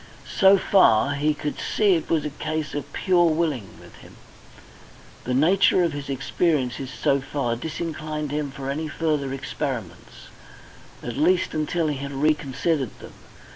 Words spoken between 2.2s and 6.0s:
a case of pure willing with him. The nature of